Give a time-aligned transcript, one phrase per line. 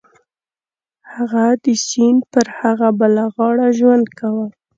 [1.13, 4.47] هغه د سیند پر هغه بله غاړه ژوند کاوه.